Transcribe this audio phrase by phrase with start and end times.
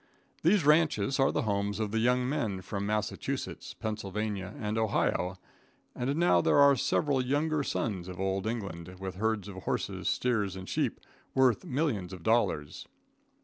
[0.41, 5.37] These ranches are the homes of the young men from Massachusetts, Pennsylvania and Ohio,
[5.93, 10.55] and now there are several "younger sons" of Old England, with herds of horses, steers
[10.55, 11.01] and sheep,
[11.35, 12.87] worth millions of dollars.